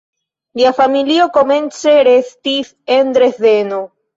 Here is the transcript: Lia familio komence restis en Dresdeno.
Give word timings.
Lia 0.61 0.71
familio 0.77 1.27
komence 1.35 1.93
restis 2.09 2.73
en 2.99 3.17
Dresdeno. 3.19 3.85